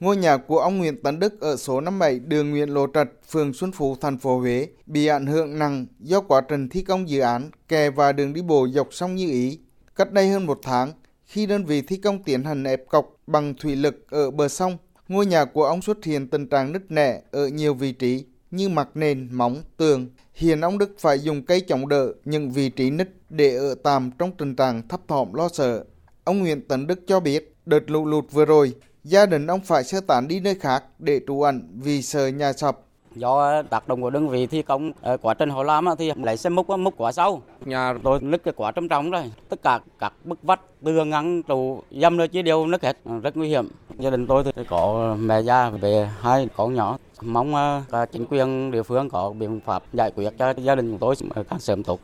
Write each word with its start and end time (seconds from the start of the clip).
Ngôi 0.00 0.16
nhà 0.16 0.36
của 0.36 0.58
ông 0.58 0.78
Nguyễn 0.78 1.02
Tấn 1.02 1.18
Đức 1.18 1.40
ở 1.40 1.56
số 1.56 1.80
57 1.80 2.18
đường 2.18 2.50
Nguyễn 2.50 2.68
Lộ 2.68 2.86
Trạch, 2.94 3.08
phường 3.30 3.52
Xuân 3.52 3.72
Phú, 3.72 3.96
thành 4.00 4.18
phố 4.18 4.38
Huế 4.38 4.68
bị 4.86 5.06
ảnh 5.06 5.26
hưởng 5.26 5.58
nặng 5.58 5.86
do 5.98 6.20
quá 6.20 6.40
trình 6.48 6.68
thi 6.68 6.82
công 6.82 7.08
dự 7.08 7.20
án 7.20 7.50
kè 7.68 7.90
và 7.90 8.12
đường 8.12 8.32
đi 8.32 8.42
bộ 8.42 8.68
dọc 8.68 8.88
sông 8.90 9.14
Như 9.14 9.30
Ý. 9.30 9.58
Cách 9.96 10.12
đây 10.12 10.28
hơn 10.28 10.46
một 10.46 10.58
tháng, 10.62 10.92
khi 11.24 11.46
đơn 11.46 11.64
vị 11.64 11.82
thi 11.82 11.96
công 11.96 12.22
tiến 12.22 12.44
hành 12.44 12.64
ép 12.64 12.88
cọc 12.88 13.16
bằng 13.26 13.54
thủy 13.54 13.76
lực 13.76 14.10
ở 14.10 14.30
bờ 14.30 14.48
sông, 14.48 14.78
ngôi 15.08 15.26
nhà 15.26 15.44
của 15.44 15.64
ông 15.64 15.82
xuất 15.82 16.04
hiện 16.04 16.28
tình 16.28 16.48
trạng 16.48 16.72
nứt 16.72 16.90
nẻ 16.90 17.22
ở 17.30 17.48
nhiều 17.48 17.74
vị 17.74 17.92
trí 17.92 18.24
như 18.50 18.68
mặt 18.68 18.88
nền, 18.94 19.28
móng, 19.32 19.62
tường. 19.76 20.08
Hiện 20.34 20.60
ông 20.60 20.78
Đức 20.78 20.94
phải 20.98 21.18
dùng 21.18 21.44
cây 21.44 21.60
chống 21.60 21.88
đỡ 21.88 22.12
những 22.24 22.50
vị 22.50 22.70
trí 22.70 22.90
nứt 22.90 23.10
để 23.30 23.56
ở 23.56 23.74
tạm 23.74 24.10
trong 24.18 24.32
tình 24.38 24.56
trạng 24.56 24.88
thấp 24.88 25.00
thỏm 25.08 25.34
lo 25.34 25.48
sợ. 25.48 25.84
Ông 26.24 26.38
Nguyễn 26.38 26.68
Tấn 26.68 26.86
Đức 26.86 27.00
cho 27.06 27.20
biết, 27.20 27.54
đợt 27.66 27.90
lũ 27.90 28.06
lụt 28.06 28.24
vừa 28.30 28.44
rồi, 28.44 28.74
gia 29.04 29.26
đình 29.26 29.46
ông 29.46 29.60
phải 29.60 29.84
sơ 29.84 30.00
tán 30.00 30.28
đi 30.28 30.40
nơi 30.40 30.54
khác 30.54 30.84
để 30.98 31.20
trú 31.26 31.42
ẩn 31.42 31.68
vì 31.82 32.02
sợ 32.02 32.28
nhà 32.28 32.52
sập. 32.52 32.78
Do 33.14 33.62
tác 33.62 33.88
động 33.88 34.02
của 34.02 34.10
đơn 34.10 34.28
vị 34.28 34.46
thi 34.46 34.62
công 34.62 34.92
ở 35.00 35.16
quá 35.16 35.34
trình 35.34 35.50
họ 35.50 35.62
làm 35.62 35.86
thì 35.98 36.12
lấy 36.16 36.36
xe 36.36 36.50
múc 36.50 36.70
múc 36.70 36.94
quá 36.96 37.12
sâu. 37.12 37.42
Nhà 37.64 37.94
tôi 38.04 38.20
nứt 38.22 38.44
cái 38.44 38.54
quá 38.56 38.72
trầm 38.72 38.88
trọng 38.88 39.10
rồi. 39.10 39.32
Tất 39.48 39.62
cả 39.62 39.80
các 39.98 40.12
bức 40.24 40.42
vách 40.42 40.60
tường 40.84 41.10
ngăn 41.10 41.42
trụ 41.42 41.82
dâm 41.90 42.16
nữa 42.16 42.26
chỉ 42.32 42.42
đều 42.42 42.66
nứt 42.66 42.82
hết. 42.82 42.96
Rất 43.22 43.36
nguy 43.36 43.48
hiểm. 43.48 43.68
Gia 43.98 44.10
đình 44.10 44.26
tôi 44.26 44.44
thì 44.56 44.62
có 44.68 45.14
mẹ 45.20 45.40
già 45.40 45.70
về 45.70 46.08
hai 46.20 46.48
con 46.56 46.74
nhỏ. 46.74 46.98
Mong 47.22 47.82
chính 48.12 48.26
quyền 48.30 48.70
địa 48.70 48.82
phương 48.82 49.10
có 49.10 49.30
biện 49.30 49.60
pháp 49.66 49.82
giải 49.92 50.10
quyết 50.10 50.30
cho 50.38 50.54
gia 50.56 50.74
đình 50.74 50.90
chúng 50.90 50.98
tôi 50.98 51.14
càng 51.50 51.60
sớm 51.60 51.82
tốt. 51.82 52.00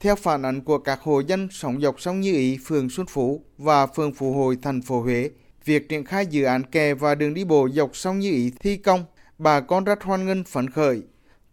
Theo 0.00 0.16
phản 0.16 0.42
ánh 0.42 0.60
của 0.60 0.78
các 0.78 1.00
hộ 1.02 1.20
dân 1.20 1.48
sống 1.50 1.80
dọc 1.80 2.00
sông 2.00 2.20
Như 2.20 2.32
Ý, 2.32 2.58
phường 2.64 2.90
Xuân 2.90 3.06
Phú 3.10 3.40
và 3.58 3.86
phường 3.86 4.12
Phú 4.12 4.32
Hội, 4.32 4.58
thành 4.62 4.82
phố 4.82 5.00
Huế, 5.00 5.30
việc 5.64 5.88
triển 5.88 6.04
khai 6.04 6.26
dự 6.26 6.44
án 6.44 6.62
kè 6.62 6.94
và 6.94 7.14
đường 7.14 7.34
đi 7.34 7.44
bộ 7.44 7.68
dọc 7.68 7.96
sông 7.96 8.18
Như 8.18 8.30
Ý 8.30 8.52
thi 8.60 8.76
công 8.76 9.04
bà 9.38 9.60
con 9.60 9.84
rất 9.84 10.02
hoan 10.02 10.26
nghênh 10.26 10.44
phấn 10.44 10.70
khởi. 10.70 11.02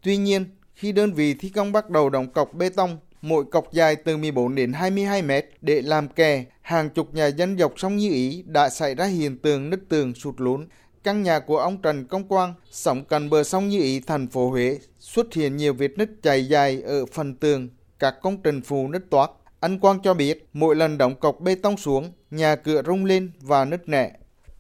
Tuy 0.03 0.17
nhiên, 0.17 0.45
khi 0.75 0.91
đơn 0.91 1.13
vị 1.13 1.33
thi 1.33 1.49
công 1.49 1.71
bắt 1.71 1.89
đầu 1.89 2.09
đóng 2.09 2.33
cọc 2.33 2.53
bê 2.53 2.69
tông, 2.69 2.97
mỗi 3.21 3.45
cọc 3.51 3.73
dài 3.73 3.95
từ 3.95 4.17
14 4.17 4.55
đến 4.55 4.73
22 4.73 5.21
mét 5.21 5.45
để 5.61 5.81
làm 5.81 6.07
kè, 6.07 6.45
hàng 6.61 6.89
chục 6.89 7.13
nhà 7.13 7.27
dân 7.27 7.57
dọc 7.57 7.73
sông 7.77 7.97
Như 7.97 8.09
Ý 8.09 8.43
đã 8.47 8.69
xảy 8.69 8.95
ra 8.95 9.05
hiện 9.05 9.37
tượng 9.37 9.69
nứt 9.69 9.79
tường 9.89 10.13
sụt 10.13 10.35
lún. 10.37 10.67
Căn 11.03 11.23
nhà 11.23 11.39
của 11.39 11.57
ông 11.57 11.81
Trần 11.81 12.05
Công 12.05 12.27
Quang, 12.27 12.53
sống 12.71 13.03
gần 13.09 13.29
bờ 13.29 13.43
sông 13.43 13.69
Như 13.69 13.79
Ý, 13.79 13.99
thành 13.99 14.27
phố 14.27 14.49
Huế, 14.49 14.79
xuất 14.99 15.33
hiện 15.33 15.57
nhiều 15.57 15.73
vết 15.73 15.91
nứt 15.97 16.09
chảy 16.23 16.47
dài 16.47 16.81
ở 16.81 17.05
phần 17.05 17.35
tường, 17.35 17.69
các 17.99 18.15
công 18.21 18.41
trình 18.43 18.61
phù 18.61 18.87
nứt 18.87 19.09
toát. 19.09 19.31
Anh 19.59 19.79
Quang 19.79 19.99
cho 19.99 20.13
biết, 20.13 20.49
mỗi 20.53 20.75
lần 20.75 20.97
đóng 20.97 21.15
cọc 21.15 21.39
bê 21.39 21.55
tông 21.55 21.77
xuống, 21.77 22.11
nhà 22.31 22.55
cửa 22.55 22.81
rung 22.85 23.05
lên 23.05 23.31
và 23.41 23.65
nứt 23.65 23.89
nẻ. 23.89 24.11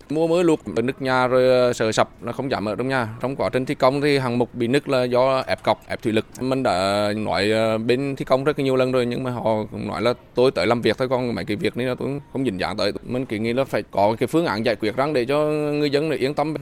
Mùa 0.09 0.27
mưa 0.27 0.43
lụt 0.43 0.59
nứt 0.83 1.01
nhà 1.01 1.27
rồi 1.27 1.49
ờ, 1.49 1.73
sợ 1.73 1.91
sập 1.91 2.09
nó 2.21 2.31
không 2.31 2.51
dám 2.51 2.65
ở 2.65 2.75
trong 2.75 2.87
nhà. 2.87 3.17
Trong 3.21 3.35
quá 3.35 3.49
trình 3.49 3.65
thi 3.65 3.75
công 3.75 4.01
thì 4.01 4.17
hàng 4.17 4.37
mục 4.37 4.55
bị 4.55 4.67
nứt 4.67 4.89
là 4.89 5.03
do 5.03 5.43
ép 5.47 5.63
cọc 5.63 5.87
ép 5.87 6.01
thủy 6.01 6.13
lực. 6.13 6.25
Mình 6.39 6.63
đã 6.63 7.07
nói 7.15 7.51
ờ, 7.51 7.77
bên 7.77 8.15
thi 8.15 8.25
công 8.25 8.43
rất 8.43 8.59
nhiều 8.59 8.75
lần 8.75 8.91
rồi 8.91 9.05
nhưng 9.05 9.23
mà 9.23 9.31
họ 9.31 9.43
cũng 9.71 9.87
nói 9.87 10.01
là 10.01 10.13
tôi 10.35 10.51
tới 10.51 10.67
làm 10.67 10.81
việc 10.81 10.97
thôi 10.97 11.09
còn 11.09 11.35
mấy 11.35 11.45
cái 11.45 11.57
việc 11.57 11.77
này 11.77 11.87
là 11.87 11.95
tôi 11.99 12.19
không 12.33 12.45
dính 12.45 12.59
dáng 12.59 12.77
tới. 12.77 12.93
Mình 13.03 13.25
kiến 13.25 13.43
nghị 13.43 13.53
là 13.53 13.63
phải 13.63 13.83
có 13.91 14.15
cái 14.19 14.27
phương 14.27 14.45
án 14.45 14.65
giải 14.65 14.75
quyết 14.75 14.95
răng 14.95 15.13
để 15.13 15.25
cho 15.25 15.45
người 15.51 15.89
dân 15.89 16.11
yên 16.11 16.33
tâm. 16.33 16.53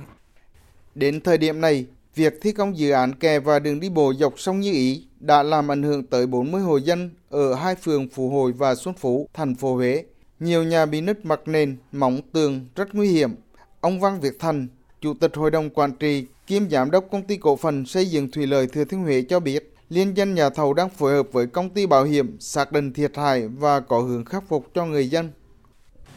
Đến 0.96 1.22
thời 1.22 1.38
điểm 1.38 1.62
này 1.62 1.86
việc 2.18 2.42
thi 2.42 2.52
công 2.52 2.78
dự 2.78 2.92
án 2.92 3.14
kè 3.14 3.40
và 3.40 3.60
đường 3.60 3.80
đi 3.80 3.90
bộ 3.90 4.14
dọc 4.14 4.40
sông 4.40 4.60
Như 4.60 4.72
Ý 4.72 5.04
đã 5.20 5.44
làm 5.44 5.72
ảnh 5.72 5.84
hưởng 5.84 6.04
tới 6.04 6.28
40 6.28 6.62
hộ 6.62 6.78
dân 6.78 7.10
ở 7.30 7.54
hai 7.54 7.76
phường 7.76 8.08
Phú 8.08 8.30
Hội 8.30 8.52
và 8.52 8.76
Xuân 8.76 8.96
Phú, 8.98 9.28
thành 9.34 9.56
phố 9.56 9.76
Huế. 9.76 10.04
Nhiều 10.40 10.64
nhà 10.64 10.86
bị 10.86 11.02
nứt 11.02 11.26
mặt 11.26 11.40
nền, 11.46 11.78
móng 11.92 12.22
tường 12.32 12.66
rất 12.76 12.96
nguy 12.96 13.10
hiểm. 13.10 13.36
Ông 13.82 14.00
Văn 14.00 14.20
Việt 14.20 14.40
Thành, 14.40 14.68
Chủ 15.02 15.14
tịch 15.14 15.36
Hội 15.36 15.52
đồng 15.52 15.70
Quản 15.70 15.92
trị 15.92 16.26
kiêm 16.48 16.70
Giám 16.70 16.92
đốc 16.92 17.06
Công 17.12 17.24
ty 17.24 17.38
Cổ 17.38 17.56
phần 17.56 17.86
Xây 17.86 18.06
dựng 18.06 18.32
Thủy 18.32 18.48
lợi 18.48 18.68
Thừa 18.68 18.86
Thiên 18.86 19.04
Huế 19.04 19.22
cho 19.30 19.40
biết, 19.40 19.74
liên 19.90 20.18
danh 20.18 20.36
nhà 20.36 20.50
thầu 20.50 20.74
đang 20.74 20.90
phối 20.90 21.14
hợp 21.14 21.28
với 21.32 21.48
công 21.48 21.70
ty 21.70 21.86
bảo 21.86 22.04
hiểm 22.04 22.38
xác 22.40 22.72
định 22.72 22.94
thiệt 22.94 23.18
hại 23.18 23.48
và 23.48 23.80
có 23.80 24.00
hướng 24.00 24.26
khắc 24.26 24.44
phục 24.48 24.66
cho 24.74 24.86
người 24.86 25.10
dân 25.10 25.30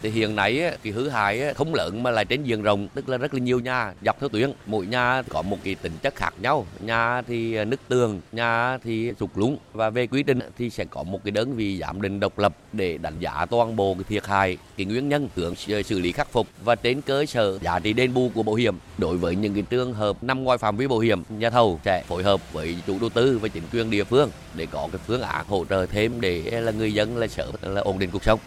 thì 0.02 0.10
hiện 0.10 0.36
nay 0.36 0.72
cái 0.82 0.92
hư 0.92 1.08
hại 1.08 1.54
không 1.54 1.74
lớn 1.74 2.02
mà 2.02 2.10
lại 2.10 2.24
trên 2.24 2.44
diện 2.44 2.62
rộng, 2.62 2.88
tức 2.94 3.08
là 3.08 3.18
rất 3.18 3.34
là 3.34 3.40
nhiều 3.40 3.60
nhà 3.60 3.92
dọc 4.04 4.20
theo 4.20 4.28
tuyến. 4.28 4.52
Mỗi 4.66 4.86
nhà 4.86 5.22
có 5.28 5.42
một 5.42 5.58
cái 5.64 5.74
tính 5.74 5.92
chất 6.02 6.14
khác 6.16 6.34
nhau. 6.40 6.66
Nhà 6.80 7.22
thì 7.22 7.54
à, 7.54 7.64
nứt 7.64 7.80
tường, 7.88 8.20
nhà 8.32 8.78
thì 8.78 9.12
sụt 9.20 9.30
lún. 9.34 9.56
Và 9.72 9.90
về 9.90 10.06
quy 10.06 10.22
trình 10.22 10.38
thì 10.58 10.70
sẽ 10.70 10.84
có 10.84 11.02
một 11.02 11.24
cái 11.24 11.30
đơn 11.30 11.56
vị 11.56 11.78
giám 11.78 12.02
định 12.02 12.20
độc 12.20 12.38
lập 12.38 12.56
để 12.72 12.98
đánh 12.98 13.18
giá 13.20 13.46
toàn 13.50 13.76
bộ 13.76 13.94
cái 13.94 14.04
thiệt 14.08 14.26
hại, 14.26 14.56
cái 14.76 14.86
nguyên 14.86 15.08
nhân, 15.08 15.28
hướng 15.34 15.54
xử 15.84 15.98
lý 15.98 16.12
khắc 16.12 16.32
phục. 16.32 16.46
Và 16.64 16.74
trên 16.74 17.00
cơ 17.00 17.26
sở 17.26 17.58
giá 17.58 17.78
trị 17.78 17.92
đền 17.92 18.14
bù 18.14 18.30
của 18.34 18.42
bảo 18.42 18.54
hiểm, 18.54 18.74
đối 18.98 19.16
với 19.16 19.36
những 19.36 19.54
cái 19.54 19.62
trường 19.70 19.92
hợp 19.92 20.24
nằm 20.24 20.44
ngoài 20.44 20.58
phạm 20.58 20.76
vi 20.76 20.86
bảo 20.86 20.98
hiểm, 20.98 21.22
nhà 21.28 21.50
thầu 21.50 21.80
sẽ 21.84 22.02
phối 22.08 22.22
hợp 22.22 22.52
với 22.52 22.76
chủ 22.86 22.98
đầu 23.00 23.10
tư 23.10 23.38
và 23.42 23.48
chính 23.48 23.64
quyền 23.72 23.90
địa 23.90 24.04
phương 24.04 24.30
để 24.54 24.66
có 24.66 24.88
cái 24.92 25.00
phương 25.06 25.22
án 25.22 25.44
hỗ 25.48 25.64
trợ 25.70 25.86
thêm 25.86 26.20
để 26.20 26.42
à, 26.52 26.60
là 26.60 26.72
người 26.72 26.94
dân 26.94 27.16
là 27.16 27.26
sở, 27.26 27.52
là 27.62 27.80
ổn 27.80 27.98
định 27.98 28.10
cuộc 28.10 28.24
sống 28.24 28.40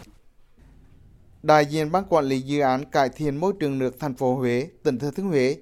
đại 1.43 1.65
diện 1.65 1.91
ban 1.91 2.03
quản 2.09 2.25
lý 2.25 2.41
dự 2.41 2.59
án 2.59 2.85
cải 2.85 3.09
thiện 3.09 3.37
môi 3.37 3.53
trường 3.59 3.79
nước 3.79 3.99
thành 3.99 4.15
phố 4.15 4.35
Huế, 4.35 4.67
tỉnh 4.83 4.99
Thừa 4.99 5.11
Thiên 5.11 5.25
Huế, 5.25 5.57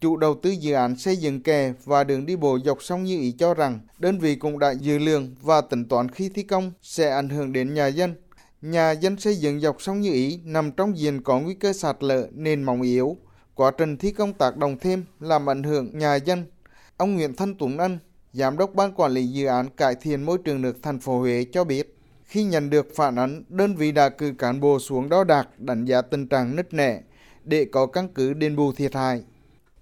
chủ 0.00 0.16
đầu 0.16 0.34
tư 0.42 0.50
dự 0.50 0.74
án 0.74 0.96
xây 0.96 1.16
dựng 1.16 1.42
kè 1.42 1.72
và 1.84 2.04
đường 2.04 2.26
đi 2.26 2.36
bộ 2.36 2.58
dọc 2.64 2.82
sông 2.82 3.04
Như 3.04 3.18
Ý 3.18 3.32
cho 3.32 3.54
rằng 3.54 3.80
đơn 3.98 4.18
vị 4.18 4.34
cũng 4.34 4.58
đã 4.58 4.70
dự 4.70 4.98
lượng 4.98 5.34
và 5.42 5.60
tính 5.60 5.88
toán 5.88 6.08
khi 6.08 6.28
thi 6.28 6.42
công 6.42 6.72
sẽ 6.82 7.10
ảnh 7.10 7.28
hưởng 7.28 7.52
đến 7.52 7.74
nhà 7.74 7.86
dân. 7.86 8.14
Nhà 8.62 8.90
dân 8.90 9.18
xây 9.18 9.36
dựng 9.36 9.60
dọc 9.60 9.82
sông 9.82 10.00
Như 10.00 10.12
Ý 10.12 10.40
nằm 10.44 10.72
trong 10.72 10.98
diện 10.98 11.22
có 11.22 11.40
nguy 11.40 11.54
cơ 11.54 11.72
sạt 11.72 11.96
lở 12.00 12.28
nên 12.32 12.62
mỏng 12.62 12.82
yếu. 12.82 13.16
Quá 13.54 13.70
trình 13.78 13.96
thi 13.96 14.12
công 14.12 14.32
tác 14.32 14.56
động 14.56 14.76
thêm 14.80 15.04
làm 15.20 15.50
ảnh 15.50 15.62
hưởng 15.62 15.98
nhà 15.98 16.14
dân. 16.14 16.44
Ông 16.96 17.14
Nguyễn 17.14 17.34
Thanh 17.36 17.54
Tuấn 17.54 17.78
Ân, 17.78 17.98
Giám 18.32 18.58
đốc 18.58 18.74
Ban 18.74 18.92
Quản 18.92 19.12
lý 19.12 19.26
Dự 19.26 19.46
án 19.46 19.68
Cải 19.76 19.94
thiện 19.94 20.22
Môi 20.22 20.38
trường 20.44 20.62
nước 20.62 20.76
thành 20.82 21.00
phố 21.00 21.18
Huế 21.18 21.44
cho 21.52 21.64
biết, 21.64 21.95
khi 22.26 22.44
nhận 22.44 22.70
được 22.70 22.86
phản 22.96 23.16
ánh, 23.16 23.42
đơn 23.48 23.74
vị 23.74 23.92
đã 23.92 24.08
cử 24.08 24.34
cán 24.38 24.60
bộ 24.60 24.78
xuống 24.78 25.08
đo 25.08 25.24
đạc 25.24 25.48
đánh 25.58 25.84
giá 25.84 26.02
tình 26.02 26.28
trạng 26.28 26.56
nứt 26.56 26.74
nẻ 26.74 27.00
để 27.44 27.66
có 27.72 27.86
căn 27.86 28.08
cứ 28.08 28.32
đền 28.32 28.56
bù 28.56 28.72
thiệt 28.72 28.94
hại. 28.94 29.22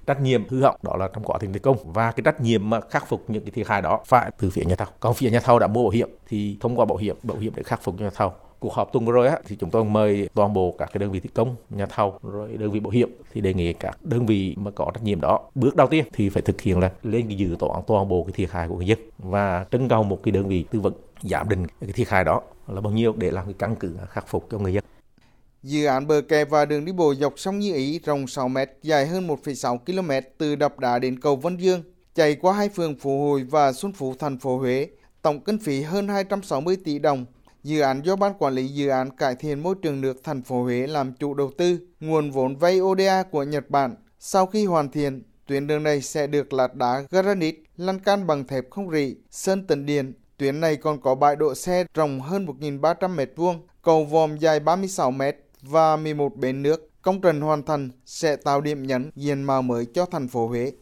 Trách 0.06 0.20
nhiệm 0.20 0.48
hư 0.48 0.62
hỏng 0.62 0.76
đó 0.82 0.96
là 0.96 1.08
trong 1.14 1.24
quá 1.24 1.38
trình 1.40 1.52
thi 1.52 1.58
công 1.58 1.92
và 1.92 2.12
cái 2.12 2.22
trách 2.24 2.40
nhiệm 2.40 2.70
mà 2.70 2.80
khắc 2.80 3.08
phục 3.08 3.30
những 3.30 3.44
cái 3.44 3.50
thiệt 3.50 3.68
hại 3.68 3.82
đó 3.82 4.00
phải 4.06 4.30
từ 4.38 4.50
phía 4.50 4.64
nhà 4.64 4.74
thầu. 4.76 4.88
Còn 5.00 5.14
phía 5.14 5.30
nhà 5.30 5.40
thầu 5.40 5.58
đã 5.58 5.66
mua 5.66 5.82
bảo 5.82 5.90
hiểm 5.90 6.08
thì 6.28 6.56
thông 6.60 6.78
qua 6.78 6.84
bảo 6.84 6.96
hiểm 6.96 7.16
bảo 7.22 7.38
hiểm 7.38 7.52
để 7.56 7.62
khắc 7.62 7.82
phục 7.82 7.94
cho 7.98 8.04
nhà 8.04 8.10
thầu. 8.14 8.32
Cuộc 8.58 8.72
họp 8.72 8.92
tuần 8.92 9.06
vừa 9.06 9.12
rồi 9.12 9.28
á, 9.28 9.38
thì 9.46 9.56
chúng 9.56 9.70
tôi 9.70 9.84
mời 9.84 10.28
toàn 10.34 10.52
bộ 10.52 10.74
các 10.78 10.90
cái 10.92 10.98
đơn 10.98 11.10
vị 11.10 11.20
thi 11.20 11.28
công 11.34 11.56
nhà 11.70 11.86
thầu 11.86 12.18
rồi 12.22 12.56
đơn 12.56 12.70
vị 12.70 12.80
bảo 12.80 12.90
hiểm 12.90 13.10
thì 13.32 13.40
đề 13.40 13.54
nghị 13.54 13.72
các 13.72 13.98
đơn 14.02 14.26
vị 14.26 14.54
mà 14.58 14.70
có 14.70 14.90
trách 14.94 15.02
nhiệm 15.02 15.20
đó. 15.20 15.40
Bước 15.54 15.76
đầu 15.76 15.86
tiên 15.86 16.04
thì 16.12 16.28
phải 16.28 16.42
thực 16.42 16.60
hiện 16.60 16.80
là 16.80 16.90
lên 17.02 17.28
cái 17.28 17.36
dự 17.36 17.56
toán 17.58 17.82
toàn 17.86 18.08
bộ 18.08 18.24
cái 18.24 18.32
thiệt 18.32 18.50
hại 18.50 18.68
của 18.68 18.76
người 18.76 18.86
dân 18.86 18.98
và 19.18 19.66
trưng 19.70 19.88
cầu 19.88 20.02
một 20.02 20.20
cái 20.22 20.32
đơn 20.32 20.48
vị 20.48 20.64
tư 20.70 20.80
vấn 20.80 20.92
giảm 21.22 21.48
định 21.48 21.66
cái 21.80 21.92
thiệt 21.92 22.08
hại 22.08 22.24
đó 22.24 22.42
là 22.68 22.80
bao 22.80 22.92
nhiêu 22.92 23.14
để 23.16 23.30
làm 23.30 23.44
cái 23.44 23.54
căn 23.58 23.76
cứ 23.80 23.96
khắc 24.10 24.28
phục 24.28 24.46
cho 24.50 24.58
người 24.58 24.72
dân. 24.72 24.84
Dự 25.62 25.84
án 25.84 26.06
bờ 26.06 26.20
kè 26.28 26.44
và 26.44 26.64
đường 26.64 26.84
đi 26.84 26.92
bộ 26.92 27.14
dọc 27.14 27.32
sông 27.36 27.58
Như 27.58 27.74
Ý 27.74 27.98
rộng 27.98 28.26
6 28.26 28.48
m, 28.48 28.56
dài 28.82 29.06
hơn 29.06 29.28
1,6 29.28 29.78
km 29.78 30.28
từ 30.38 30.56
đập 30.56 30.78
đá 30.78 30.98
đến 30.98 31.20
cầu 31.20 31.36
Vân 31.36 31.56
Dương, 31.56 31.82
chạy 32.14 32.34
qua 32.34 32.52
hai 32.52 32.68
phường 32.68 32.98
Phú 32.98 33.28
Hội 33.28 33.42
và 33.42 33.72
Xuân 33.72 33.92
Phú 33.92 34.14
thành 34.18 34.38
phố 34.38 34.58
Huế, 34.58 34.88
tổng 35.22 35.40
kinh 35.40 35.58
phí 35.58 35.82
hơn 35.82 36.08
260 36.08 36.76
tỷ 36.84 36.98
đồng. 36.98 37.26
Dự 37.62 37.80
án 37.80 38.02
do 38.02 38.16
Ban 38.16 38.32
Quản 38.38 38.54
lý 38.54 38.68
Dự 38.68 38.88
án 38.88 39.16
Cải 39.16 39.34
thiện 39.34 39.62
Môi 39.62 39.74
trường 39.82 40.00
nước 40.00 40.20
thành 40.24 40.42
phố 40.42 40.62
Huế 40.62 40.86
làm 40.86 41.12
chủ 41.12 41.34
đầu 41.34 41.50
tư, 41.58 41.78
nguồn 42.00 42.30
vốn 42.30 42.56
vay 42.56 42.80
ODA 42.80 43.22
của 43.22 43.42
Nhật 43.42 43.70
Bản. 43.70 43.96
Sau 44.18 44.46
khi 44.46 44.64
hoàn 44.64 44.90
thiện, 44.90 45.22
tuyến 45.46 45.66
đường 45.66 45.82
này 45.82 46.02
sẽ 46.02 46.26
được 46.26 46.52
lát 46.52 46.74
đá 46.74 47.02
granite, 47.10 47.58
lăn 47.76 47.98
can 47.98 48.26
bằng 48.26 48.46
thép 48.46 48.70
không 48.70 48.90
rỉ, 48.90 49.16
sơn 49.30 49.66
tần 49.66 49.86
điện, 49.86 50.12
Tuyến 50.36 50.60
này 50.60 50.76
còn 50.76 51.00
có 51.00 51.14
bãi 51.14 51.36
đỗ 51.36 51.54
xe 51.54 51.84
rộng 51.94 52.20
hơn 52.20 52.46
1.300 52.46 53.16
m2, 53.16 53.58
cầu 53.82 54.04
vòm 54.04 54.36
dài 54.36 54.60
36 54.60 55.10
m 55.10 55.22
và 55.62 55.96
11 55.96 56.36
bến 56.36 56.62
nước. 56.62 56.90
Công 57.02 57.20
trình 57.20 57.40
hoàn 57.40 57.62
thành 57.62 57.90
sẽ 58.06 58.36
tạo 58.36 58.60
điểm 58.60 58.86
nhấn 58.86 59.10
diện 59.16 59.42
mạo 59.42 59.62
mới 59.62 59.86
cho 59.94 60.06
thành 60.06 60.28
phố 60.28 60.46
Huế. 60.48 60.72